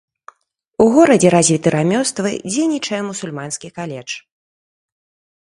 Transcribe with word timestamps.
У 0.85 0.87
горадзе 0.95 1.29
развіты 1.35 1.67
рамёствы, 1.75 2.29
дзейнічае 2.55 3.01
мусульманскі 3.11 3.67
каледж. 3.79 4.11